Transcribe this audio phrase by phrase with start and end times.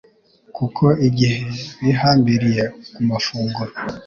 [0.55, 1.37] kuko igihe
[1.83, 2.63] bihambiriye
[2.93, 3.71] ku mafunguro